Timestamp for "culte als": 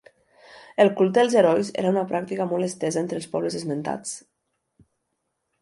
1.01-1.35